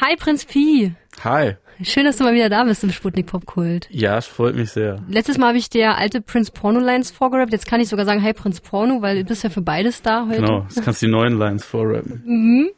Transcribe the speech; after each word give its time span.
Hi 0.00 0.14
Prinz 0.14 0.44
Pi. 0.44 0.94
Hi. 1.24 1.56
Schön, 1.82 2.04
dass 2.04 2.18
du 2.18 2.24
mal 2.24 2.32
wieder 2.32 2.48
da 2.48 2.62
bist 2.62 2.84
im 2.84 2.92
Sputnik 2.92 3.26
Popkult. 3.26 3.88
Ja, 3.90 4.16
es 4.18 4.26
freut 4.26 4.54
mich 4.54 4.70
sehr. 4.70 5.02
Letztes 5.08 5.38
Mal 5.38 5.48
habe 5.48 5.58
ich 5.58 5.70
dir 5.70 5.96
alte 5.96 6.20
Prinz 6.20 6.52
Porno 6.52 6.78
Lines 6.78 7.10
vorgerappt. 7.10 7.52
Jetzt 7.52 7.66
kann 7.66 7.80
ich 7.80 7.88
sogar 7.88 8.04
sagen, 8.04 8.22
hi 8.22 8.32
Prinz 8.32 8.60
Porno, 8.60 9.02
weil 9.02 9.18
du 9.18 9.24
bist 9.24 9.42
ja 9.42 9.50
für 9.50 9.60
beides 9.60 10.02
da 10.02 10.26
heute. 10.28 10.40
Genau, 10.40 10.62
jetzt 10.62 10.84
kannst 10.84 11.02
du 11.02 11.06
die 11.06 11.12
neuen 11.12 11.36
Lines 11.36 11.64
vorrappen. 11.64 12.22
Mhm. 12.24 12.70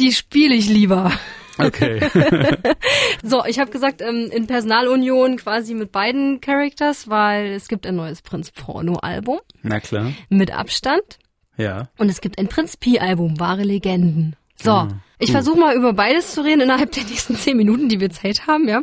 Die 0.00 0.10
spiele 0.10 0.54
ich 0.56 0.68
lieber. 0.68 1.12
Okay. 1.58 2.00
so, 3.22 3.44
ich 3.44 3.60
habe 3.60 3.70
gesagt, 3.70 4.02
ähm, 4.02 4.28
in 4.32 4.48
Personalunion 4.48 5.36
quasi 5.36 5.74
mit 5.74 5.92
beiden 5.92 6.40
Characters, 6.40 7.08
weil 7.08 7.52
es 7.52 7.68
gibt 7.68 7.86
ein 7.86 7.94
neues 7.94 8.20
Prinz 8.22 8.50
Porno 8.50 8.96
Album. 8.96 9.38
Na 9.62 9.78
klar. 9.78 10.12
Mit 10.28 10.52
Abstand. 10.52 11.20
Ja. 11.56 11.88
Und 11.98 12.08
es 12.08 12.20
gibt 12.20 12.38
ein 12.38 12.48
Prinz 12.48 12.76
Pi 12.76 12.98
Album, 12.98 13.38
wahre 13.38 13.62
Legenden. 13.62 14.34
So, 14.56 14.72
ah, 14.72 14.88
ich 15.18 15.32
versuche 15.32 15.58
mal 15.58 15.74
über 15.74 15.94
beides 15.94 16.34
zu 16.34 16.44
reden 16.44 16.60
innerhalb 16.60 16.92
der 16.92 17.04
nächsten 17.04 17.36
zehn 17.36 17.56
Minuten, 17.56 17.88
die 17.88 18.00
wir 18.00 18.10
Zeit 18.10 18.46
haben, 18.46 18.68
ja. 18.68 18.82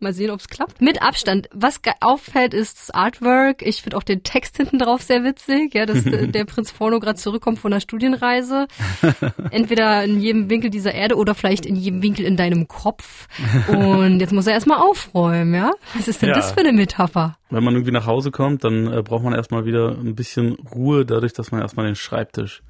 Mal 0.00 0.14
sehen, 0.14 0.30
ob 0.30 0.40
es 0.40 0.48
klappt. 0.48 0.80
Mit 0.80 1.02
Abstand. 1.02 1.48
Was 1.52 1.80
auffällt, 2.00 2.54
ist 2.54 2.78
das 2.78 2.90
Artwork. 2.90 3.60
Ich 3.60 3.82
finde 3.82 3.98
auch 3.98 4.02
den 4.02 4.22
Text 4.22 4.56
hinten 4.56 4.78
drauf 4.78 5.02
sehr 5.02 5.24
witzig, 5.24 5.74
ja, 5.74 5.84
dass 5.84 6.04
der 6.04 6.44
Prinz 6.46 6.72
Porno 6.72 7.00
gerade 7.00 7.18
zurückkommt 7.18 7.58
von 7.58 7.72
einer 7.72 7.80
Studienreise. 7.80 8.66
Entweder 9.50 10.04
in 10.04 10.20
jedem 10.20 10.48
Winkel 10.48 10.70
dieser 10.70 10.94
Erde 10.94 11.16
oder 11.16 11.34
vielleicht 11.34 11.66
in 11.66 11.76
jedem 11.76 12.02
Winkel 12.02 12.24
in 12.24 12.36
deinem 12.36 12.66
Kopf. 12.66 13.28
Und 13.68 14.20
jetzt 14.20 14.32
muss 14.32 14.46
er 14.46 14.54
erstmal 14.54 14.78
aufräumen, 14.78 15.54
ja. 15.54 15.72
Was 15.94 16.08
ist 16.08 16.22
denn 16.22 16.30
ja. 16.30 16.34
das 16.34 16.52
für 16.52 16.60
eine 16.60 16.72
Metapher? 16.72 17.36
Wenn 17.50 17.62
man 17.62 17.74
irgendwie 17.74 17.92
nach 17.92 18.06
Hause 18.06 18.30
kommt, 18.30 18.64
dann 18.64 18.90
äh, 18.90 19.02
braucht 19.02 19.22
man 19.22 19.34
erstmal 19.34 19.66
wieder 19.66 19.90
ein 19.90 20.14
bisschen 20.14 20.54
Ruhe, 20.54 21.04
dadurch, 21.04 21.34
dass 21.34 21.52
man 21.52 21.60
erstmal 21.60 21.86
den 21.86 21.96
Schreibtisch 21.96 22.62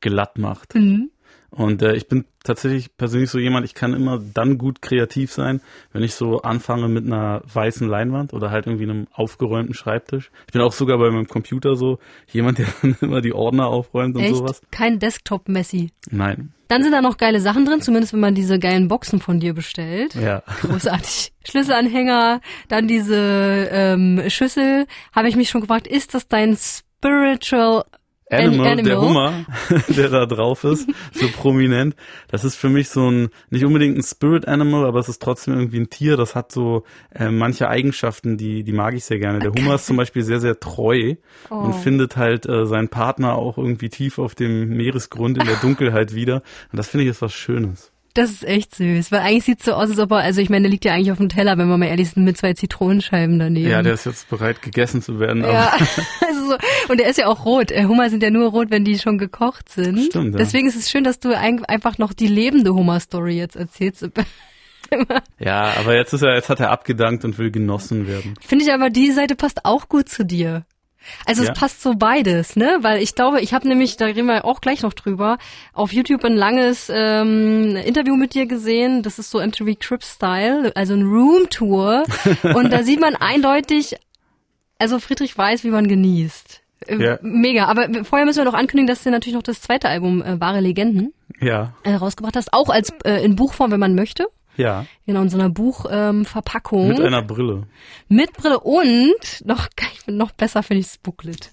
glatt 0.00 0.38
macht. 0.38 0.74
Mhm. 0.74 1.10
Und 1.50 1.82
äh, 1.82 1.94
ich 1.94 2.08
bin 2.08 2.26
tatsächlich 2.44 2.96
persönlich 2.96 3.30
so 3.30 3.38
jemand, 3.38 3.64
ich 3.64 3.74
kann 3.74 3.94
immer 3.94 4.18
dann 4.18 4.58
gut 4.58 4.82
kreativ 4.82 5.32
sein, 5.32 5.60
wenn 5.92 6.02
ich 6.02 6.14
so 6.14 6.42
anfange 6.42 6.88
mit 6.88 7.06
einer 7.06 7.42
weißen 7.52 7.88
Leinwand 7.88 8.34
oder 8.34 8.50
halt 8.50 8.66
irgendwie 8.66 8.84
einem 8.84 9.06
aufgeräumten 9.12 9.74
Schreibtisch. 9.74 10.30
Ich 10.46 10.52
bin 10.52 10.62
auch 10.62 10.72
sogar 10.72 10.98
bei 10.98 11.10
meinem 11.10 11.26
Computer 11.26 11.74
so 11.74 11.98
jemand, 12.30 12.58
der 12.58 12.66
dann 12.82 12.96
immer 13.00 13.20
die 13.20 13.32
Ordner 13.32 13.68
aufräumt 13.68 14.16
und 14.16 14.22
Echt? 14.22 14.36
sowas. 14.36 14.60
Kein 14.70 14.98
Desktop-Messi. 14.98 15.90
Nein. 16.10 16.52
Dann 16.68 16.82
sind 16.82 16.92
da 16.92 17.00
noch 17.00 17.16
geile 17.16 17.40
Sachen 17.40 17.64
drin, 17.64 17.80
zumindest 17.80 18.12
wenn 18.12 18.20
man 18.20 18.34
diese 18.34 18.58
geilen 18.58 18.88
Boxen 18.88 19.20
von 19.20 19.40
dir 19.40 19.54
bestellt. 19.54 20.14
Ja. 20.14 20.42
Großartig. 20.60 21.32
Schlüsselanhänger, 21.48 22.42
dann 22.68 22.86
diese 22.86 23.68
ähm, 23.72 24.22
Schüssel. 24.28 24.86
Habe 25.14 25.30
ich 25.30 25.36
mich 25.36 25.48
schon 25.48 25.62
gefragt, 25.62 25.86
ist 25.86 26.12
das 26.12 26.28
dein 26.28 26.58
Spiritual 26.58 27.84
Animal, 28.30 28.66
Animal, 28.66 28.82
der 28.82 29.00
Hummer, 29.00 29.32
der 29.88 30.08
da 30.10 30.26
drauf 30.26 30.64
ist, 30.64 30.88
so 31.12 31.28
prominent. 31.28 31.96
Das 32.28 32.44
ist 32.44 32.56
für 32.56 32.68
mich 32.68 32.88
so 32.90 33.10
ein, 33.10 33.30
nicht 33.50 33.64
unbedingt 33.64 33.96
ein 33.96 34.02
Spirit 34.02 34.46
Animal, 34.46 34.84
aber 34.84 34.98
es 34.98 35.08
ist 35.08 35.22
trotzdem 35.22 35.54
irgendwie 35.54 35.80
ein 35.80 35.90
Tier, 35.90 36.16
das 36.16 36.34
hat 36.34 36.52
so 36.52 36.84
äh, 37.14 37.30
manche 37.30 37.68
Eigenschaften, 37.68 38.36
die, 38.36 38.64
die 38.64 38.72
mag 38.72 38.94
ich 38.94 39.04
sehr 39.04 39.18
gerne. 39.18 39.38
Der 39.38 39.52
Hummer 39.52 39.76
ist 39.76 39.86
zum 39.86 39.96
Beispiel 39.96 40.22
sehr, 40.22 40.40
sehr 40.40 40.60
treu 40.60 41.14
oh. 41.50 41.54
und 41.54 41.74
findet 41.74 42.16
halt 42.16 42.46
äh, 42.46 42.66
seinen 42.66 42.88
Partner 42.88 43.34
auch 43.34 43.56
irgendwie 43.56 43.88
tief 43.88 44.18
auf 44.18 44.34
dem 44.34 44.68
Meeresgrund 44.70 45.38
in 45.38 45.46
der 45.46 45.56
Dunkelheit 45.62 46.14
wieder. 46.14 46.42
Und 46.70 46.76
das 46.76 46.88
finde 46.88 47.04
ich 47.04 47.10
ist 47.10 47.22
was 47.22 47.32
Schönes. 47.32 47.92
Das 48.18 48.32
ist 48.32 48.44
echt 48.44 48.74
süß, 48.74 49.12
weil 49.12 49.20
eigentlich 49.20 49.44
sieht 49.44 49.62
so 49.62 49.74
aus, 49.74 49.90
als 49.90 49.98
ob 50.00 50.10
er, 50.10 50.16
also 50.16 50.40
ich 50.40 50.50
meine, 50.50 50.62
der 50.62 50.72
liegt 50.72 50.84
ja 50.84 50.92
eigentlich 50.92 51.12
auf 51.12 51.18
dem 51.18 51.28
Teller, 51.28 51.56
wenn 51.56 51.68
wir 51.68 51.78
mal 51.78 51.86
ehrlich 51.86 52.10
sind, 52.10 52.24
mit 52.24 52.36
zwei 52.36 52.52
Zitronenscheiben 52.52 53.38
daneben. 53.38 53.70
Ja, 53.70 53.80
der 53.80 53.92
ist 53.92 54.06
jetzt 54.06 54.28
bereit, 54.28 54.60
gegessen 54.60 55.02
zu 55.02 55.20
werden. 55.20 55.44
Ja, 55.44 55.72
also 56.26 56.48
so, 56.48 56.56
und 56.88 56.98
der 56.98 57.08
ist 57.10 57.18
ja 57.18 57.28
auch 57.28 57.44
rot. 57.44 57.70
Äh, 57.70 57.84
Hummer 57.84 58.10
sind 58.10 58.24
ja 58.24 58.30
nur 58.30 58.50
rot, 58.50 58.72
wenn 58.72 58.84
die 58.84 58.98
schon 58.98 59.18
gekocht 59.18 59.68
sind. 59.68 60.06
Stimmt, 60.06 60.32
ja. 60.32 60.38
Deswegen 60.38 60.66
ist 60.66 60.74
es 60.74 60.90
schön, 60.90 61.04
dass 61.04 61.20
du 61.20 61.30
einfach 61.38 61.98
noch 61.98 62.12
die 62.12 62.26
lebende 62.26 62.74
Hummer-Story 62.74 63.36
jetzt 63.36 63.54
erzählst. 63.54 64.10
ja, 65.38 65.74
aber 65.78 65.94
jetzt 65.94 66.12
ist 66.12 66.22
er, 66.22 66.34
jetzt 66.34 66.48
hat 66.48 66.58
er 66.58 66.72
abgedankt 66.72 67.24
und 67.24 67.38
will 67.38 67.52
genossen 67.52 68.08
werden. 68.08 68.34
Finde 68.40 68.64
ich 68.64 68.72
aber, 68.72 68.90
die 68.90 69.12
Seite 69.12 69.36
passt 69.36 69.64
auch 69.64 69.88
gut 69.88 70.08
zu 70.08 70.24
dir. 70.24 70.64
Also 71.26 71.42
ja. 71.42 71.52
es 71.52 71.58
passt 71.58 71.82
so 71.82 71.94
beides, 71.94 72.56
ne? 72.56 72.78
Weil 72.80 73.02
ich 73.02 73.14
glaube, 73.14 73.40
ich 73.40 73.54
habe 73.54 73.68
nämlich, 73.68 73.96
da 73.96 74.06
reden 74.06 74.26
wir 74.26 74.44
auch 74.44 74.60
gleich 74.60 74.82
noch 74.82 74.92
drüber, 74.92 75.38
auf 75.72 75.92
YouTube 75.92 76.24
ein 76.24 76.34
langes 76.34 76.90
ähm, 76.92 77.76
Interview 77.76 78.16
mit 78.16 78.34
dir 78.34 78.46
gesehen. 78.46 79.02
Das 79.02 79.18
ist 79.18 79.30
so 79.30 79.40
MTV 79.40 79.74
Trip 79.78 80.02
Style, 80.02 80.72
also 80.74 80.94
ein 80.94 81.02
Room 81.02 81.48
Tour. 81.50 82.04
Und 82.42 82.72
da 82.72 82.82
sieht 82.82 83.00
man 83.00 83.16
eindeutig, 83.16 83.96
also 84.78 84.98
Friedrich 84.98 85.36
weiß, 85.36 85.64
wie 85.64 85.70
man 85.70 85.88
genießt. 85.88 86.60
Äh, 86.86 86.96
ja. 86.96 87.18
Mega. 87.22 87.66
Aber 87.66 87.88
vorher 88.04 88.26
müssen 88.26 88.38
wir 88.38 88.44
noch 88.44 88.54
ankündigen, 88.54 88.86
dass 88.86 89.02
du 89.02 89.10
natürlich 89.10 89.34
noch 89.34 89.42
das 89.42 89.60
zweite 89.60 89.88
Album 89.88 90.22
äh, 90.22 90.40
Wahre 90.40 90.60
Legenden 90.60 91.12
ja. 91.40 91.74
äh, 91.82 91.94
rausgebracht 91.94 92.36
hast. 92.36 92.52
Auch 92.52 92.68
als 92.68 92.92
äh, 93.04 93.24
in 93.24 93.36
Buchform, 93.36 93.70
wenn 93.70 93.80
man 93.80 93.94
möchte. 93.94 94.26
Ja. 94.58 94.84
Genau, 95.06 95.22
in 95.22 95.30
so 95.30 95.38
einer 95.38 95.48
Buchverpackung. 95.48 96.82
Ähm, 96.82 96.88
Mit 96.88 97.00
einer 97.00 97.22
Brille. 97.22 97.62
Mit 98.08 98.32
Brille 98.34 98.60
und 98.60 99.46
noch, 99.46 99.68
noch 100.06 100.32
besser 100.32 100.62
finde 100.62 100.80
ich 100.80 100.86
das 100.86 100.98
Booklet. 100.98 101.52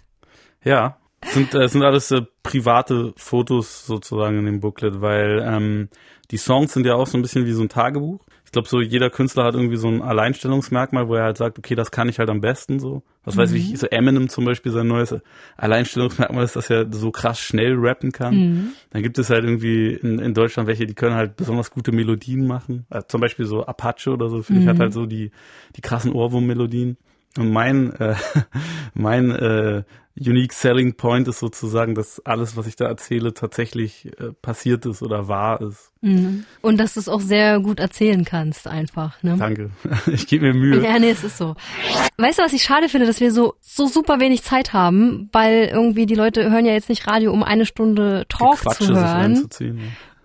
Ja. 0.63 0.97
Sind, 1.23 1.55
äh, 1.55 1.69
sind 1.69 1.83
alles 1.83 2.11
äh, 2.11 2.23
private 2.43 3.13
Fotos 3.15 3.85
sozusagen 3.85 4.39
in 4.39 4.45
dem 4.45 4.59
Booklet, 4.59 5.01
weil 5.01 5.43
ähm, 5.45 5.89
die 6.31 6.37
Songs 6.37 6.73
sind 6.73 6.85
ja 6.85 6.95
auch 6.95 7.07
so 7.07 7.17
ein 7.17 7.21
bisschen 7.21 7.45
wie 7.45 7.53
so 7.53 7.61
ein 7.61 7.69
Tagebuch 7.69 8.25
glaube, 8.55 8.69
so 8.69 8.79
jeder 8.79 9.09
Künstler 9.09 9.43
hat 9.43 9.53
irgendwie 9.53 9.75
so 9.75 9.87
ein 9.87 10.01
Alleinstellungsmerkmal, 10.01 11.07
wo 11.09 11.15
er 11.15 11.23
halt 11.23 11.37
sagt, 11.37 11.59
okay, 11.59 11.75
das 11.75 11.91
kann 11.91 12.09
ich 12.09 12.19
halt 12.19 12.29
am 12.29 12.41
besten 12.41 12.79
so. 12.79 13.03
Was 13.25 13.35
mhm. 13.35 13.39
weiß 13.41 13.51
ich, 13.51 13.77
so 13.77 13.87
Eminem 13.87 14.29
zum 14.29 14.45
Beispiel 14.45 14.71
sein 14.71 14.87
neues 14.87 15.13
Alleinstellungsmerkmal 15.57 16.43
ist, 16.43 16.55
dass 16.55 16.69
er 16.69 16.87
so 16.91 17.11
krass 17.11 17.39
schnell 17.39 17.75
rappen 17.77 18.11
kann. 18.11 18.35
Mhm. 18.35 18.67
Dann 18.91 19.03
gibt 19.03 19.19
es 19.19 19.29
halt 19.29 19.43
irgendwie 19.43 19.93
in, 19.93 20.19
in, 20.19 20.33
Deutschland 20.33 20.67
welche, 20.67 20.85
die 20.85 20.93
können 20.93 21.15
halt 21.15 21.35
besonders 21.35 21.69
gute 21.69 21.91
Melodien 21.91 22.47
machen. 22.47 22.85
Also 22.89 23.07
zum 23.07 23.21
Beispiel 23.21 23.45
so 23.45 23.65
Apache 23.65 24.11
oder 24.11 24.29
so, 24.29 24.41
finde 24.41 24.61
mhm. 24.61 24.67
ich, 24.67 24.73
hat 24.73 24.79
halt 24.79 24.93
so 24.93 25.05
die, 25.05 25.31
die 25.75 25.81
krassen 25.81 26.13
Ohrwurm-Melodien. 26.13 26.97
Und 27.37 27.51
mein, 27.51 27.93
äh, 27.93 28.15
mein 28.93 29.31
äh, 29.31 29.83
Unique 30.17 30.53
Selling 30.53 30.95
Point 30.95 31.27
ist 31.27 31.39
sozusagen, 31.39 31.93
dass 31.93 32.25
alles, 32.25 32.55
was 32.55 32.67
ich 32.67 32.77
da 32.77 32.85
erzähle, 32.85 33.33
tatsächlich 33.33 34.05
äh, 34.17 34.31
passiert 34.41 34.85
ist 34.85 35.01
oder 35.01 35.27
wahr 35.27 35.59
ist. 35.59 35.91
Mhm. 36.01 36.45
Und 36.61 36.77
dass 36.77 36.93
du 36.93 37.01
es 37.01 37.09
auch 37.09 37.19
sehr 37.19 37.59
gut 37.59 37.81
erzählen 37.81 38.23
kannst, 38.23 38.67
einfach. 38.67 39.21
Ne? 39.23 39.35
Danke. 39.37 39.71
Ich 40.07 40.27
gebe 40.27 40.45
mir 40.45 40.53
Mühe. 40.53 40.81
Ja, 40.81 40.99
nee, 40.99 41.09
es 41.09 41.23
ist 41.23 41.37
so. 41.37 41.55
Weißt 42.17 42.39
du, 42.39 42.43
was 42.43 42.53
ich 42.53 42.63
schade 42.63 42.87
finde, 42.87 43.07
dass 43.07 43.19
wir 43.19 43.33
so, 43.33 43.55
so 43.59 43.87
super 43.87 44.19
wenig 44.21 44.43
Zeit 44.43 44.71
haben, 44.71 45.29
weil 45.33 45.69
irgendwie 45.73 46.05
die 46.05 46.15
Leute 46.15 46.49
hören 46.49 46.65
ja 46.65 46.71
jetzt 46.71 46.89
nicht 46.89 47.07
Radio, 47.07 47.33
um 47.33 47.43
eine 47.43 47.65
Stunde 47.65 48.25
Talk 48.29 48.73
zu 48.73 48.95
hören. 48.95 49.49
Ja. 49.59 49.73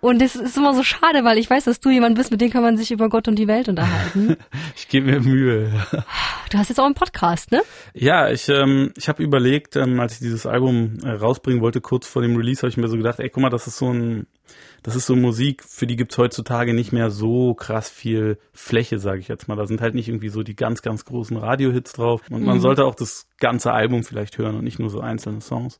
Und 0.01 0.19
das 0.19 0.35
ist 0.35 0.57
immer 0.57 0.73
so 0.73 0.81
schade, 0.81 1.23
weil 1.23 1.37
ich 1.37 1.47
weiß, 1.47 1.65
dass 1.65 1.79
du 1.79 1.91
jemand 1.91 2.15
bist, 2.15 2.31
mit 2.31 2.41
dem 2.41 2.49
kann 2.49 2.63
man 2.63 2.75
sich 2.75 2.91
über 2.91 3.07
Gott 3.07 3.27
und 3.27 3.35
die 3.37 3.47
Welt 3.47 3.69
unterhalten. 3.69 4.35
ich 4.75 4.87
gebe 4.87 5.05
mir 5.11 5.21
Mühe. 5.21 5.71
Du 6.49 6.57
hast 6.57 6.69
jetzt 6.69 6.79
auch 6.79 6.85
einen 6.85 6.95
Podcast, 6.95 7.51
ne? 7.51 7.61
Ja, 7.93 8.29
ich, 8.29 8.49
ähm, 8.49 8.91
ich 8.97 9.07
habe 9.07 9.21
überlegt, 9.21 9.75
ähm, 9.75 9.99
als 9.99 10.13
ich 10.13 10.19
dieses 10.19 10.47
Album 10.47 10.97
äh, 11.03 11.11
rausbringen 11.11 11.61
wollte, 11.61 11.81
kurz 11.81 12.07
vor 12.07 12.23
dem 12.23 12.35
Release, 12.35 12.61
habe 12.61 12.69
ich 12.69 12.77
mir 12.77 12.87
so 12.87 12.97
gedacht, 12.97 13.19
ey, 13.19 13.29
guck 13.29 13.43
mal, 13.43 13.49
das 13.49 13.67
ist 13.67 13.77
so 13.77 13.93
ein, 13.93 14.25
das 14.81 14.95
ist 14.95 15.05
so 15.05 15.15
Musik, 15.15 15.63
für 15.63 15.85
die 15.85 15.95
gibt's 15.95 16.17
heutzutage 16.17 16.73
nicht 16.73 16.91
mehr 16.91 17.11
so 17.11 17.53
krass 17.53 17.87
viel 17.87 18.39
Fläche, 18.53 18.97
sage 18.97 19.19
ich 19.19 19.27
jetzt 19.27 19.47
mal. 19.47 19.55
Da 19.55 19.67
sind 19.67 19.81
halt 19.81 19.93
nicht 19.93 20.07
irgendwie 20.09 20.29
so 20.29 20.41
die 20.41 20.55
ganz, 20.55 20.81
ganz 20.81 21.05
großen 21.05 21.37
Radiohits 21.37 21.93
drauf. 21.93 22.21
Und 22.31 22.43
man 22.43 22.57
mhm. 22.57 22.61
sollte 22.61 22.85
auch 22.85 22.95
das 22.95 23.27
ganze 23.39 23.71
Album 23.71 24.03
vielleicht 24.03 24.39
hören 24.39 24.55
und 24.55 24.63
nicht 24.63 24.79
nur 24.79 24.89
so 24.89 24.99
einzelne 24.99 25.41
Songs. 25.41 25.79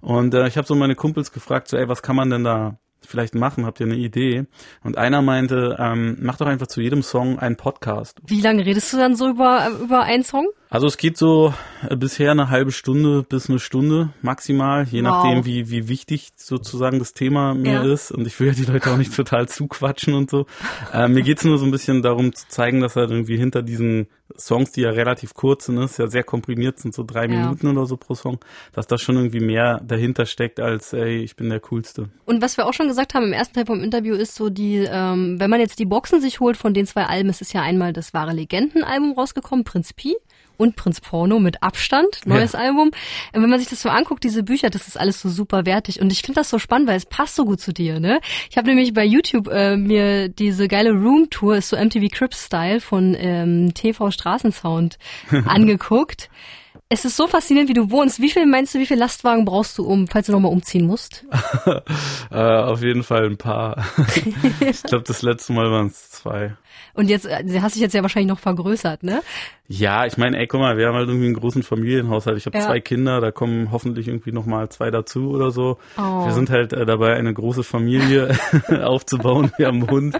Und 0.00 0.34
äh, 0.34 0.48
ich 0.48 0.56
habe 0.56 0.66
so 0.66 0.74
meine 0.74 0.96
Kumpels 0.96 1.30
gefragt, 1.30 1.68
so, 1.68 1.76
ey, 1.76 1.88
was 1.88 2.02
kann 2.02 2.16
man 2.16 2.30
denn 2.30 2.42
da 2.42 2.80
vielleicht 3.06 3.34
machen? 3.34 3.66
Habt 3.66 3.80
ihr 3.80 3.86
eine 3.86 3.96
Idee? 3.96 4.44
Und 4.82 4.98
einer 4.98 5.22
meinte, 5.22 5.76
ähm, 5.78 6.16
mach 6.20 6.36
doch 6.36 6.46
einfach 6.46 6.66
zu 6.66 6.80
jedem 6.80 7.02
Song 7.02 7.38
einen 7.38 7.56
Podcast. 7.56 8.20
Wie 8.26 8.40
lange 8.40 8.64
redest 8.64 8.92
du 8.92 8.96
dann 8.96 9.16
so 9.16 9.28
über, 9.28 9.70
über 9.82 10.02
einen 10.02 10.24
Song? 10.24 10.48
Also 10.72 10.86
es 10.86 10.96
geht 10.98 11.16
so 11.16 11.52
äh, 11.88 11.96
bisher 11.96 12.30
eine 12.30 12.48
halbe 12.48 12.70
Stunde 12.70 13.24
bis 13.24 13.50
eine 13.50 13.58
Stunde 13.58 14.10
maximal, 14.22 14.84
je 14.84 15.02
wow. 15.02 15.10
nachdem, 15.10 15.44
wie, 15.44 15.68
wie 15.68 15.88
wichtig 15.88 16.30
sozusagen 16.36 17.00
das 17.00 17.12
Thema 17.12 17.54
mir 17.54 17.72
ja. 17.72 17.92
ist. 17.92 18.12
Und 18.12 18.26
ich 18.26 18.38
will 18.38 18.48
ja 18.48 18.54
die 18.54 18.70
Leute 18.70 18.92
auch 18.92 18.96
nicht 18.96 19.12
total 19.16 19.48
zuquatschen 19.48 20.14
und 20.14 20.30
so. 20.30 20.46
Äh, 20.92 21.08
mir 21.08 21.22
geht's 21.22 21.44
nur 21.44 21.58
so 21.58 21.64
ein 21.64 21.72
bisschen 21.72 22.02
darum 22.02 22.32
zu 22.34 22.46
zeigen, 22.46 22.80
dass 22.80 22.94
halt 22.94 23.10
irgendwie 23.10 23.36
hinter 23.36 23.62
diesen 23.62 24.06
Songs, 24.38 24.72
die 24.72 24.82
ja 24.82 24.90
relativ 24.90 25.34
kurz 25.34 25.66
sind, 25.66 25.78
ist 25.78 25.98
ja 25.98 26.06
sehr 26.06 26.24
komprimiert, 26.24 26.78
sind 26.78 26.94
so 26.94 27.02
drei 27.02 27.26
ja. 27.26 27.28
Minuten 27.28 27.68
oder 27.68 27.86
so 27.86 27.96
pro 27.96 28.14
Song, 28.14 28.38
dass 28.72 28.86
da 28.86 28.98
schon 28.98 29.16
irgendwie 29.16 29.40
mehr 29.40 29.80
dahinter 29.84 30.26
steckt 30.26 30.60
als, 30.60 30.92
ey, 30.92 31.18
ich 31.18 31.36
bin 31.36 31.48
der 31.48 31.60
Coolste. 31.60 32.08
Und 32.26 32.42
was 32.42 32.56
wir 32.56 32.66
auch 32.66 32.72
schon 32.72 32.88
gesagt 32.88 33.14
haben 33.14 33.26
im 33.26 33.32
ersten 33.32 33.54
Teil 33.54 33.66
vom 33.66 33.82
Interview 33.82 34.14
ist 34.14 34.34
so 34.34 34.50
die, 34.50 34.86
ähm, 34.90 35.38
wenn 35.38 35.50
man 35.50 35.60
jetzt 35.60 35.78
die 35.78 35.86
Boxen 35.86 36.20
sich 36.20 36.40
holt 36.40 36.56
von 36.56 36.74
den 36.74 36.86
zwei 36.86 37.04
Alben, 37.04 37.28
es 37.28 37.40
ist 37.40 37.52
ja 37.52 37.62
einmal 37.62 37.92
das 37.92 38.14
wahre 38.14 38.32
Legenden-Album 38.32 39.12
rausgekommen, 39.12 39.64
Prinz 39.64 39.92
Pi, 39.92 40.16
und 40.60 40.76
Prinz 40.76 41.00
Porno 41.00 41.40
mit 41.40 41.62
Abstand, 41.62 42.20
neues 42.26 42.52
ja. 42.52 42.60
Album. 42.60 42.90
Wenn 43.32 43.48
man 43.48 43.58
sich 43.58 43.68
das 43.68 43.80
so 43.80 43.88
anguckt, 43.88 44.22
diese 44.22 44.42
Bücher, 44.42 44.70
das 44.70 44.86
ist 44.86 45.00
alles 45.00 45.20
so 45.20 45.28
super 45.30 45.64
wertig. 45.66 46.00
Und 46.00 46.12
ich 46.12 46.20
finde 46.22 46.40
das 46.40 46.50
so 46.50 46.58
spannend, 46.58 46.88
weil 46.88 46.96
es 46.96 47.06
passt 47.06 47.34
so 47.34 47.44
gut 47.44 47.60
zu 47.60 47.72
dir, 47.72 47.98
ne? 47.98 48.20
Ich 48.50 48.56
habe 48.56 48.68
nämlich 48.68 48.92
bei 48.92 49.04
YouTube 49.04 49.48
äh, 49.48 49.76
mir 49.76 50.28
diese 50.28 50.68
geile 50.68 50.90
Room 50.90 51.28
Tour, 51.30 51.56
ist 51.56 51.70
so 51.70 51.76
MTV 51.76 52.08
Crips 52.12 52.46
Style 52.46 52.80
von 52.80 53.16
ähm, 53.18 53.72
TV 53.74 54.10
Straßensound 54.10 54.98
angeguckt. 55.46 56.28
Es 56.92 57.04
ist 57.04 57.16
so 57.16 57.28
faszinierend, 57.28 57.70
wie 57.70 57.74
du 57.74 57.92
wohnst. 57.92 58.20
Wie 58.20 58.30
viel 58.30 58.46
meinst 58.46 58.74
du, 58.74 58.80
wie 58.80 58.86
viel 58.86 58.98
Lastwagen 58.98 59.44
brauchst 59.44 59.78
du 59.78 59.84
um, 59.84 60.08
falls 60.08 60.26
du 60.26 60.32
nochmal 60.32 60.50
umziehen 60.50 60.88
musst? 60.88 61.24
äh, 62.32 62.34
auf 62.34 62.82
jeden 62.82 63.04
Fall 63.04 63.26
ein 63.26 63.36
paar. 63.36 63.86
ich 64.60 64.82
glaube, 64.82 65.04
das 65.06 65.22
letzte 65.22 65.52
Mal 65.52 65.70
waren 65.70 65.86
es 65.86 66.10
zwei. 66.10 66.56
Und 66.94 67.08
jetzt, 67.08 67.26
äh, 67.26 67.44
du 67.44 67.62
hast 67.62 67.76
dich 67.76 67.82
jetzt 67.82 67.94
ja 67.94 68.02
wahrscheinlich 68.02 68.28
noch 68.28 68.40
vergrößert, 68.40 69.04
ne? 69.04 69.22
Ja, 69.72 70.04
ich 70.04 70.16
meine, 70.16 70.36
ey, 70.36 70.48
guck 70.48 70.60
mal, 70.60 70.76
wir 70.76 70.88
haben 70.88 70.96
halt 70.96 71.08
irgendwie 71.08 71.26
einen 71.26 71.36
großen 71.36 71.62
Familienhaushalt. 71.62 72.36
Ich 72.36 72.46
habe 72.46 72.58
ja. 72.58 72.64
zwei 72.64 72.80
Kinder, 72.80 73.20
da 73.20 73.30
kommen 73.30 73.70
hoffentlich 73.70 74.08
irgendwie 74.08 74.32
noch 74.32 74.44
mal 74.44 74.68
zwei 74.68 74.90
dazu 74.90 75.30
oder 75.30 75.52
so. 75.52 75.78
Oh. 75.96 76.26
Wir 76.26 76.32
sind 76.32 76.50
halt 76.50 76.72
äh, 76.72 76.84
dabei, 76.84 77.14
eine 77.14 77.32
große 77.32 77.62
Familie 77.62 78.36
aufzubauen. 78.82 79.52
Wir 79.58 79.68
haben 79.68 79.82
einen 79.82 79.90
Hund. 79.90 80.16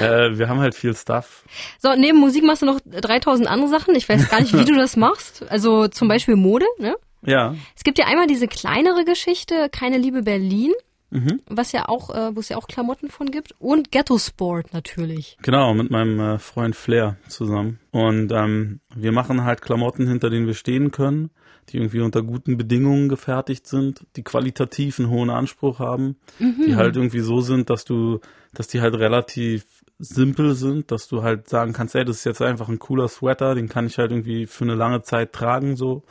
Äh, 0.00 0.38
wir 0.38 0.48
haben 0.48 0.60
halt 0.60 0.74
viel 0.74 0.96
Stuff. 0.96 1.44
So, 1.78 1.94
neben 1.94 2.18
Musik 2.18 2.42
machst 2.42 2.62
du 2.62 2.66
noch 2.66 2.80
3000 2.86 3.46
andere 3.46 3.68
Sachen. 3.68 3.94
Ich 3.94 4.08
weiß 4.08 4.30
gar 4.30 4.40
nicht, 4.40 4.56
wie 4.58 4.64
du 4.64 4.76
das 4.76 4.96
machst. 4.96 5.44
Also 5.50 5.88
zum 5.88 6.05
Beispiel 6.08 6.36
Mode, 6.36 6.66
ne? 6.78 6.96
Ja. 7.24 7.54
Es 7.74 7.84
gibt 7.84 7.98
ja 7.98 8.06
einmal 8.06 8.26
diese 8.26 8.48
kleinere 8.48 9.04
Geschichte, 9.04 9.68
Keine 9.70 9.98
Liebe 9.98 10.22
Berlin. 10.22 10.72
Mhm. 11.10 11.40
Was 11.46 11.70
ja 11.70 11.88
auch, 11.88 12.14
äh, 12.14 12.34
wo 12.34 12.40
es 12.40 12.48
ja 12.48 12.56
auch 12.56 12.66
Klamotten 12.66 13.08
von 13.08 13.30
gibt. 13.30 13.54
Und 13.58 13.92
Ghetto 13.92 14.18
Sport 14.18 14.72
natürlich. 14.72 15.36
Genau, 15.42 15.72
mit 15.72 15.90
meinem 15.90 16.18
äh, 16.18 16.38
Freund 16.38 16.74
Flair 16.74 17.16
zusammen. 17.28 17.78
Und 17.92 18.32
ähm, 18.32 18.80
wir 18.94 19.12
machen 19.12 19.44
halt 19.44 19.62
Klamotten, 19.62 20.08
hinter 20.08 20.30
denen 20.30 20.46
wir 20.46 20.54
stehen 20.54 20.90
können, 20.90 21.30
die 21.68 21.76
irgendwie 21.76 22.00
unter 22.00 22.22
guten 22.22 22.56
Bedingungen 22.56 23.08
gefertigt 23.08 23.66
sind, 23.66 24.04
die 24.16 24.24
qualitativ 24.24 24.98
einen 24.98 25.08
hohen 25.08 25.30
Anspruch 25.30 25.78
haben, 25.78 26.16
mhm. 26.40 26.64
die 26.66 26.76
halt 26.76 26.96
irgendwie 26.96 27.20
so 27.20 27.40
sind, 27.40 27.70
dass 27.70 27.84
du, 27.84 28.20
dass 28.52 28.66
die 28.66 28.80
halt 28.80 28.94
relativ 28.96 29.75
simpel 29.98 30.54
sind, 30.54 30.90
dass 30.90 31.08
du 31.08 31.22
halt 31.22 31.48
sagen 31.48 31.72
kannst, 31.72 31.94
ey, 31.94 32.04
das 32.04 32.18
ist 32.18 32.24
jetzt 32.24 32.42
einfach 32.42 32.68
ein 32.68 32.78
cooler 32.78 33.08
Sweater, 33.08 33.54
den 33.54 33.68
kann 33.68 33.86
ich 33.86 33.98
halt 33.98 34.10
irgendwie 34.10 34.46
für 34.46 34.64
eine 34.64 34.74
lange 34.74 35.02
Zeit 35.02 35.32
tragen, 35.32 35.76
so. 35.76 36.02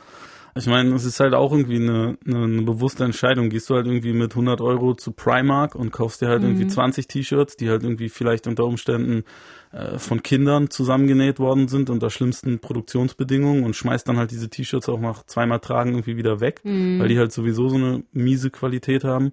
Ich 0.58 0.66
meine, 0.66 0.94
es 0.94 1.04
ist 1.04 1.20
halt 1.20 1.34
auch 1.34 1.52
irgendwie 1.52 1.76
eine, 1.76 2.16
eine, 2.26 2.44
eine, 2.44 2.62
bewusste 2.62 3.04
Entscheidung. 3.04 3.50
Gehst 3.50 3.68
du 3.68 3.74
halt 3.74 3.86
irgendwie 3.86 4.14
mit 4.14 4.32
100 4.32 4.62
Euro 4.62 4.94
zu 4.94 5.12
Primark 5.12 5.74
und 5.74 5.92
kaufst 5.92 6.22
dir 6.22 6.28
halt 6.28 6.40
mhm. 6.40 6.48
irgendwie 6.48 6.66
20 6.66 7.06
T-Shirts, 7.06 7.58
die 7.58 7.68
halt 7.68 7.82
irgendwie 7.82 8.08
vielleicht 8.08 8.46
unter 8.46 8.64
Umständen 8.64 9.24
äh, 9.70 9.98
von 9.98 10.22
Kindern 10.22 10.70
zusammengenäht 10.70 11.38
worden 11.38 11.68
sind 11.68 11.90
unter 11.90 12.08
schlimmsten 12.08 12.58
Produktionsbedingungen 12.58 13.64
und 13.64 13.76
schmeißt 13.76 14.08
dann 14.08 14.16
halt 14.16 14.30
diese 14.30 14.48
T-Shirts 14.48 14.88
auch 14.88 14.98
nach 14.98 15.24
zweimal 15.26 15.60
Tragen 15.60 15.90
irgendwie 15.90 16.16
wieder 16.16 16.40
weg, 16.40 16.62
mhm. 16.64 17.00
weil 17.00 17.08
die 17.08 17.18
halt 17.18 17.32
sowieso 17.32 17.68
so 17.68 17.76
eine 17.76 18.04
miese 18.12 18.50
Qualität 18.50 19.04
haben. 19.04 19.32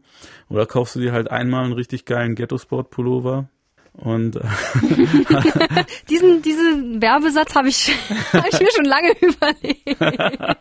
Oder 0.50 0.66
kaufst 0.66 0.98
du 0.98 1.00
dir 1.00 1.14
halt 1.14 1.32
einmal 1.32 1.64
einen 1.64 1.74
richtig 1.74 2.04
geilen 2.04 2.36
Ghetto-Sport-Pullover, 2.36 3.48
und 3.94 4.40
diesen 6.10 6.42
diesen 6.42 7.01
Werbesatz 7.01 7.56
habe 7.56 7.69
ich, 7.69 7.92
hab 8.34 8.51
ich 8.51 8.60
mir 8.60 8.72
schon 8.75 8.86
lange 8.86 9.12
überlegt. 9.22 10.57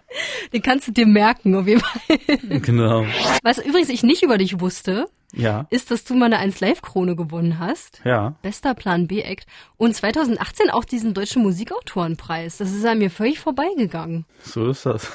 Den 0.52 0.62
kannst 0.62 0.88
du 0.88 0.93
dir 0.93 1.06
merken, 1.06 1.55
auf 1.55 1.67
jeden 1.67 1.81
Fall. 1.81 2.61
Genau. 2.61 3.06
Was 3.43 3.58
übrigens 3.58 3.88
ich 3.88 4.02
nicht 4.02 4.23
über 4.23 4.37
dich 4.37 4.61
wusste, 4.61 5.08
ja. 5.32 5.67
ist, 5.70 5.90
dass 5.90 6.05
du 6.05 6.14
mal 6.14 6.26
eine 6.26 6.38
1 6.38 6.61
Live 6.61 6.82
Krone 6.82 7.17
gewonnen 7.17 7.58
hast. 7.58 8.02
Ja. 8.05 8.34
Bester 8.43 8.75
Plan 8.75 9.06
B 9.06 9.23
Act 9.23 9.46
und 9.79 9.96
2018 9.96 10.69
auch 10.69 10.84
diesen 10.84 11.14
deutschen 11.14 11.43
Musikautorenpreis. 11.43 12.58
Das 12.58 12.70
ist 12.70 12.84
an 12.84 12.99
mir 12.99 13.11
völlig 13.11 13.40
vorbeigegangen. 13.40 14.26
So 14.43 14.69
ist 14.69 14.84
das. 14.84 15.11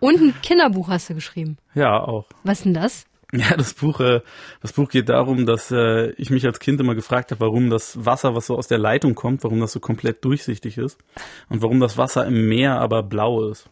und 0.00 0.20
ein 0.20 0.34
Kinderbuch 0.42 0.88
hast 0.88 1.10
du 1.10 1.14
geschrieben. 1.14 1.58
Ja, 1.74 2.00
auch. 2.00 2.26
Was 2.42 2.62
denn 2.62 2.74
das? 2.74 3.04
Ja, 3.34 3.56
das 3.56 3.72
Buch, 3.72 4.00
äh, 4.00 4.20
das 4.60 4.74
Buch 4.74 4.90
geht 4.90 5.08
darum, 5.08 5.46
dass 5.46 5.70
äh, 5.70 6.10
ich 6.18 6.28
mich 6.28 6.44
als 6.44 6.60
Kind 6.60 6.80
immer 6.80 6.94
gefragt 6.94 7.30
habe, 7.30 7.40
warum 7.40 7.70
das 7.70 8.04
Wasser, 8.04 8.34
was 8.34 8.46
so 8.46 8.56
aus 8.58 8.68
der 8.68 8.76
Leitung 8.76 9.14
kommt, 9.14 9.42
warum 9.42 9.58
das 9.60 9.72
so 9.72 9.80
komplett 9.80 10.22
durchsichtig 10.22 10.76
ist 10.76 10.98
und 11.48 11.62
warum 11.62 11.80
das 11.80 11.96
Wasser 11.96 12.26
im 12.26 12.46
Meer 12.48 12.78
aber 12.78 13.02
blau 13.02 13.48
ist. 13.48 13.70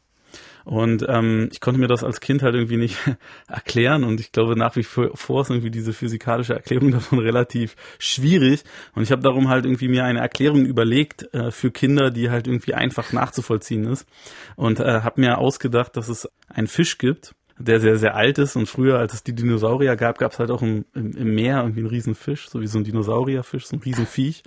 Und 0.64 1.04
ähm, 1.08 1.48
ich 1.52 1.60
konnte 1.60 1.78
mir 1.78 1.88
das 1.88 2.04
als 2.04 2.20
Kind 2.20 2.42
halt 2.42 2.54
irgendwie 2.54 2.78
nicht 2.78 2.96
erklären 3.48 4.04
und 4.04 4.20
ich 4.20 4.32
glaube 4.32 4.56
nach 4.56 4.76
wie 4.76 4.82
vor 4.82 5.40
ist 5.40 5.50
irgendwie 5.50 5.70
diese 5.70 5.92
physikalische 5.92 6.54
Erklärung 6.54 6.90
davon 6.92 7.18
relativ 7.18 7.76
schwierig. 7.98 8.64
Und 8.94 9.02
ich 9.02 9.12
habe 9.12 9.22
darum 9.22 9.50
halt 9.50 9.66
irgendwie 9.66 9.88
mir 9.88 10.04
eine 10.04 10.20
Erklärung 10.20 10.64
überlegt 10.64 11.32
äh, 11.34 11.50
für 11.50 11.70
Kinder, 11.70 12.10
die 12.10 12.30
halt 12.30 12.46
irgendwie 12.46 12.74
einfach 12.74 13.12
nachzuvollziehen 13.12 13.84
ist. 13.84 14.06
Und 14.56 14.80
äh, 14.80 15.02
habe 15.02 15.20
mir 15.20 15.36
ausgedacht, 15.36 15.96
dass 15.96 16.08
es 16.08 16.28
einen 16.48 16.66
Fisch 16.66 16.96
gibt, 16.96 17.34
der 17.60 17.80
sehr, 17.80 17.96
sehr 17.96 18.14
alt 18.16 18.38
ist. 18.38 18.56
Und 18.56 18.66
früher, 18.66 18.98
als 18.98 19.14
es 19.14 19.22
die 19.22 19.34
Dinosaurier 19.34 19.96
gab, 19.96 20.18
gab 20.18 20.32
es 20.32 20.38
halt 20.38 20.50
auch 20.50 20.62
im, 20.62 20.84
im, 20.94 21.12
im 21.12 21.34
Meer 21.34 21.58
irgendwie 21.58 21.80
einen 21.80 21.88
Riesenfisch, 21.88 22.48
so 22.48 22.60
wie 22.60 22.66
so 22.66 22.78
ein 22.78 22.84
Dinosaurierfisch, 22.84 23.66
so 23.66 23.76
ein 23.76 23.82
Riesenviech. 23.82 24.42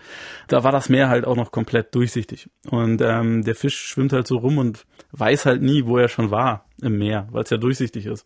Da 0.48 0.64
war 0.64 0.72
das 0.72 0.90
Meer 0.90 1.10
halt 1.10 1.26
auch 1.26 1.36
noch 1.36 1.52
komplett 1.52 1.94
durchsichtig. 1.96 2.50
Und 2.70 3.02
ähm, 3.02 3.44
der 3.44 3.56
Fisch 3.56 3.78
schwimmt 3.78 4.14
halt 4.14 4.28
so 4.28 4.38
rum 4.38 4.58
und 4.58 4.86
weiß 5.12 5.46
halt 5.46 5.62
nie, 5.62 5.86
wo 5.86 5.98
er 5.98 6.10
schon 6.10 6.32
war 6.32 6.66
im 6.82 6.98
Meer, 6.98 7.28
weil 7.32 7.44
es 7.44 7.50
ja 7.50 7.58
durchsichtig 7.58 8.06
ist. 8.06 8.26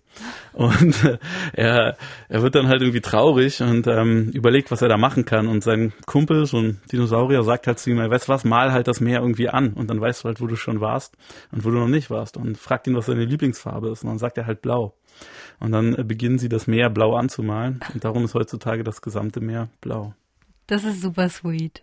Und 0.54 1.04
äh, 1.04 1.18
er, 1.54 1.98
er 2.30 2.42
wird 2.42 2.56
dann 2.56 2.68
halt 2.68 2.82
irgendwie 2.82 3.02
traurig 3.02 3.62
und 3.62 3.88
ähm, 3.88 4.30
überlegt, 4.30 4.72
was 4.72 4.82
er 4.82 4.90
da 4.90 4.98
machen 4.98 5.26
kann. 5.26 5.48
Und 5.48 5.64
sein 5.64 5.94
Kumpel, 6.06 6.46
so 6.46 6.58
ein 6.58 6.82
Dinosaurier, 6.92 7.44
sagt 7.44 7.68
halt 7.68 7.80
zu 7.80 7.90
ihm, 7.90 7.98
weißt 7.98 8.28
du 8.28 8.32
was, 8.32 8.46
mal 8.46 8.72
halt 8.72 8.88
das 8.88 9.02
Meer 9.02 9.22
irgendwie 9.22 9.50
an 9.50 9.74
und 9.74 9.90
dann 9.90 10.02
weißt 10.02 10.24
du 10.24 10.28
halt, 10.28 10.42
wo 10.42 10.48
du 10.48 10.56
schon 10.56 10.82
warst 10.82 11.16
und 11.52 11.66
wo 11.66 11.72
du 11.72 11.78
noch 11.78 11.88
nicht 11.88 12.10
warst. 12.10 12.38
Und 12.38 12.58
fragt 12.58 12.88
ihn, 12.88 12.96
was 12.96 13.08
seine 13.08 13.26
Lieblingsfarbe 13.26 13.90
ist. 13.90 14.04
Und 14.04 14.10
dann 14.10 14.20
sagt 14.20 14.38
er 14.38 14.48
halt 14.48 14.62
blau. 14.62 14.96
Und 15.60 15.72
dann 15.72 15.96
äh, 15.96 16.04
beginnen 16.04 16.40
sie 16.40 16.50
das 16.50 16.68
Meer 16.68 16.90
blau 16.90 17.16
anzumalen. 17.16 17.80
Und 17.94 18.04
darum 18.04 18.26
ist 18.26 18.34
heutzutage 18.34 18.84
das 18.84 19.02
gesamte 19.02 19.42
Meer 19.42 19.70
blau. 19.82 20.14
Das 20.68 20.84
ist 20.84 21.02
super 21.02 21.30
sweet. 21.30 21.82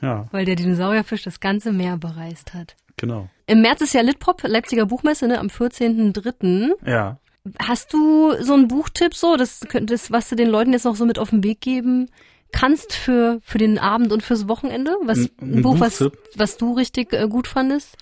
Ja. 0.00 0.28
Weil 0.30 0.44
der 0.44 0.56
Dinosaurierfisch 0.56 1.22
das 1.22 1.40
ganze 1.40 1.72
Meer 1.72 1.96
bereist 1.96 2.54
hat. 2.54 2.76
Genau. 2.98 3.28
Im 3.46 3.62
März 3.62 3.80
ist 3.80 3.94
ja 3.94 4.02
Litpop, 4.02 4.42
Leipziger 4.46 4.86
Buchmesse, 4.86 5.26
ne, 5.26 5.38
am 5.38 5.46
14.03. 5.46 6.72
Ja. 6.86 7.18
Hast 7.58 7.94
du 7.94 8.34
so 8.42 8.52
einen 8.52 8.68
Buchtipp 8.68 9.14
so, 9.14 9.36
das, 9.36 9.60
das, 9.82 10.10
was 10.10 10.28
du 10.28 10.36
den 10.36 10.48
Leuten 10.48 10.72
jetzt 10.72 10.84
noch 10.84 10.96
so 10.96 11.06
mit 11.06 11.18
auf 11.18 11.30
den 11.30 11.42
Weg 11.42 11.60
geben 11.60 12.10
kannst 12.52 12.92
für, 12.92 13.40
für 13.42 13.58
den 13.58 13.78
Abend 13.78 14.12
und 14.12 14.22
fürs 14.22 14.48
Wochenende? 14.48 14.96
Was, 15.02 15.18
ein, 15.18 15.30
ein, 15.40 15.62
Buch, 15.62 15.80
was, 15.80 16.04
was 16.34 16.56
du 16.56 16.74
richtig 16.74 17.12
äh, 17.12 17.26
gut 17.28 17.46
fandest? 17.46 17.96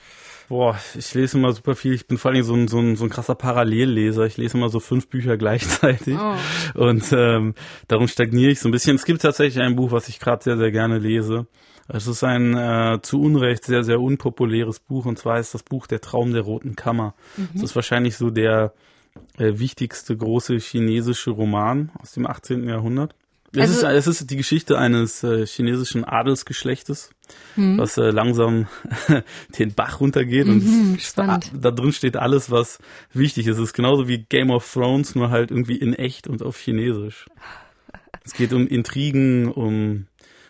Boah, 0.48 0.78
ich 0.96 1.12
lese 1.14 1.38
immer 1.38 1.52
super 1.52 1.74
viel. 1.74 1.94
Ich 1.94 2.06
bin 2.06 2.18
vor 2.18 2.30
allem 2.30 2.42
so 2.42 2.54
ein, 2.54 2.68
so 2.68 2.78
ein, 2.78 2.96
so 2.96 3.04
ein 3.04 3.10
krasser 3.10 3.34
Parallelleser. 3.34 4.26
Ich 4.26 4.36
lese 4.36 4.56
immer 4.56 4.68
so 4.68 4.80
fünf 4.80 5.08
Bücher 5.08 5.36
gleichzeitig. 5.38 6.16
Oh. 6.16 6.80
Und 6.80 7.12
ähm, 7.12 7.54
darum 7.88 8.08
stagniere 8.08 8.52
ich 8.52 8.60
so 8.60 8.68
ein 8.68 8.72
bisschen. 8.72 8.96
Es 8.96 9.04
gibt 9.04 9.22
tatsächlich 9.22 9.62
ein 9.62 9.76
Buch, 9.76 9.90
was 9.90 10.08
ich 10.08 10.20
gerade 10.20 10.44
sehr, 10.44 10.56
sehr 10.56 10.70
gerne 10.70 10.98
lese. 10.98 11.46
Es 11.88 12.06
ist 12.06 12.24
ein 12.24 12.56
äh, 12.56 12.98
zu 13.02 13.20
Unrecht 13.20 13.64
sehr, 13.64 13.84
sehr 13.84 14.00
unpopuläres 14.00 14.80
Buch 14.80 15.06
und 15.06 15.18
zwar 15.18 15.38
ist 15.38 15.54
das 15.54 15.62
Buch 15.62 15.86
Der 15.86 16.00
Traum 16.00 16.32
der 16.32 16.42
Roten 16.42 16.74
Kammer. 16.74 17.14
Mhm. 17.36 17.48
Das 17.54 17.62
ist 17.62 17.76
wahrscheinlich 17.76 18.16
so 18.16 18.30
der 18.30 18.72
äh, 19.38 19.58
wichtigste 19.58 20.16
große 20.16 20.56
chinesische 20.56 21.30
Roman 21.30 21.92
aus 22.00 22.12
dem 22.12 22.26
18. 22.26 22.68
Jahrhundert. 22.68 23.14
Es, 23.56 23.82
also, 23.82 23.88
ist, 23.88 24.08
es 24.08 24.20
ist 24.20 24.30
die 24.30 24.36
Geschichte 24.36 24.78
eines 24.78 25.22
äh, 25.22 25.46
chinesischen 25.46 26.04
Adelsgeschlechtes, 26.04 27.10
mhm. 27.56 27.78
was 27.78 27.96
äh, 27.96 28.10
langsam 28.10 28.68
den 29.58 29.74
Bach 29.74 30.00
runtergeht 30.00 30.46
mhm, 30.46 30.92
und 30.92 31.00
spannend. 31.00 31.50
da 31.54 31.70
drin 31.70 31.92
steht 31.92 32.16
alles, 32.16 32.50
was 32.50 32.78
wichtig 33.12 33.46
ist. 33.46 33.56
Es 33.56 33.64
ist 33.64 33.74
genauso 33.74 34.08
wie 34.08 34.24
Game 34.24 34.50
of 34.50 34.70
Thrones, 34.70 35.14
nur 35.14 35.30
halt 35.30 35.50
irgendwie 35.50 35.76
in 35.76 35.94
echt 35.94 36.28
und 36.28 36.42
auf 36.42 36.58
Chinesisch. 36.58 37.26
Es 38.24 38.32
geht 38.34 38.52
um 38.52 38.66
Intrigen, 38.66 39.50
um 39.50 40.06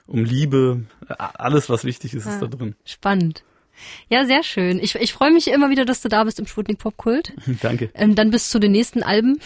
um 0.07 0.25
Liebe, 0.25 0.85
alles, 1.19 1.69
was 1.69 1.85
wichtig 1.85 2.15
ist, 2.15 2.27
ist 2.27 2.41
da 2.41 2.47
drin. 2.47 2.77
Spannend. 2.85 3.43
Ja, 4.09 4.25
sehr 4.25 4.43
schön. 4.43 4.79
Ich, 4.79 4.95
ich 4.95 5.13
freue 5.13 5.31
mich 5.31 5.49
immer 5.49 5.69
wieder, 5.69 5.85
dass 5.85 6.01
du 6.01 6.09
da 6.09 6.25
bist 6.25 6.39
im 6.39 6.47
Sputnik 6.47 6.79
Pop 6.79 6.97
Kult. 6.97 7.35
Danke. 7.63 7.91
Ähm, 7.95 8.15
dann 8.15 8.31
bis 8.31 8.49
zu 8.49 8.59
den 8.59 8.73
nächsten 8.73 9.03
Alben. 9.03 9.39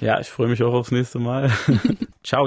ja, 0.00 0.20
ich 0.20 0.28
freue 0.28 0.48
mich 0.48 0.62
auch 0.62 0.74
aufs 0.74 0.90
nächste 0.90 1.18
Mal. 1.18 1.50
Ciao. 2.22 2.46